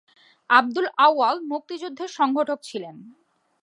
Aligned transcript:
আব্দুল 0.49 0.87
আউয়াল 0.97 1.37
মুক্তিযুদ্ধের 1.51 2.09
সংগঠক 2.09 2.59
ছিলেন। 2.63 2.95